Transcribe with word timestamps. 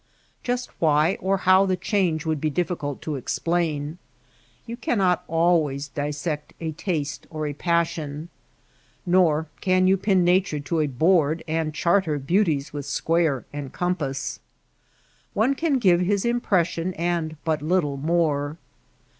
Just 0.41 0.71
why 0.81 1.13
or 1.21 1.37
how 1.37 1.67
the 1.67 1.77
change 1.77 2.25
would 2.25 2.41
be 2.41 2.49
difficult 2.49 3.03
to 3.03 3.17
explain. 3.17 3.99
You 4.65 4.75
cannot 4.75 5.23
always 5.27 5.89
dissect 5.89 6.55
a 6.59 6.71
taste 6.71 7.27
or 7.29 7.45
a 7.45 7.53
passion. 7.53 8.29
Nor 9.05 9.45
can 9.59 9.85
you 9.85 9.97
pin 9.97 10.23
Nature 10.23 10.59
to 10.61 10.79
a 10.79 10.87
PREFACE 10.87 10.87
DEDICATION 10.87 10.95
XI 10.95 10.97
board 10.97 11.43
and 11.47 11.73
chart 11.75 12.05
her 12.05 12.17
beauties 12.17 12.73
with 12.73 12.87
square 12.87 13.45
and 13.53 13.71
compasses. 13.71 14.39
One 15.35 15.53
can 15.53 15.77
give 15.77 15.99
his 16.01 16.25
impression 16.25 16.95
and 16.95 17.37
but 17.45 17.61
little 17.61 17.97
more. 17.97 18.57